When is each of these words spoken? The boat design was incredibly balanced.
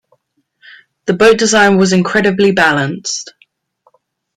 The 1.05 1.13
boat 1.13 1.37
design 1.37 1.77
was 1.77 1.93
incredibly 1.93 2.53
balanced. 2.53 3.35